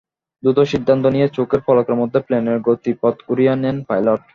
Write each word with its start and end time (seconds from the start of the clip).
দ্রুত 0.43 0.59
সিদ্ধান্ত 0.71 1.03
নিয়ে 1.05 1.27
চোখের 1.29 1.61
পলকের 1.65 1.95
মধ্যে 1.95 2.19
প্লেনের 2.19 2.57
গতিপথ 2.59 3.15
ঘুরিয়ে 3.27 3.53
নেন 3.55 3.77
পাইলট। 3.83 4.21